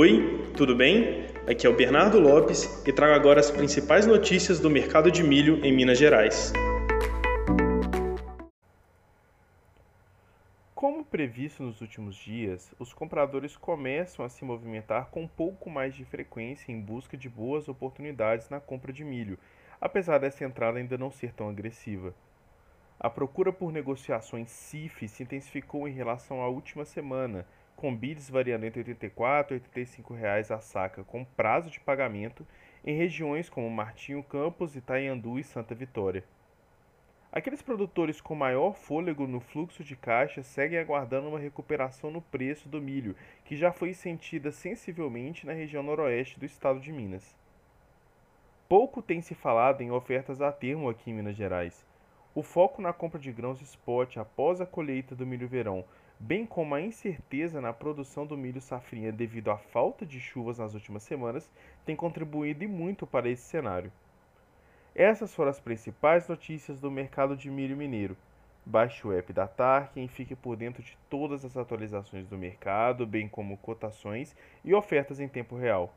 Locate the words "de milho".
5.10-5.56, 18.92-19.36, 67.36-67.76